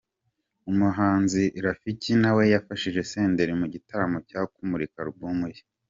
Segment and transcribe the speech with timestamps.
[0.71, 5.61] Umuhanzi Rafiki nawe yafashije Senderi mu gitaramo cyo kumurika album ye.